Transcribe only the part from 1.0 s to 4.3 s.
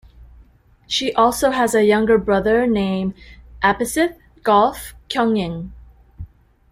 also have a younger brother name Apisith